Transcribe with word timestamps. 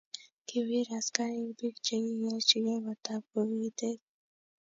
kibir 0.47 0.87
askarik 0.99 1.49
biik 1.57 1.75
che 1.85 1.95
kikikerjigei 2.03 2.79
kootab 2.85 3.21
bokitet 3.31 3.99